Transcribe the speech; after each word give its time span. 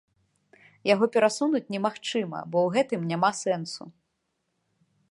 Яго 0.93 1.05
перасунуць 1.17 1.63
немагчыма, 1.75 2.39
бо 2.55 2.65
ў 2.65 2.77
гэтым 2.79 3.01
няма 3.13 3.31
сэнсу. 3.43 3.83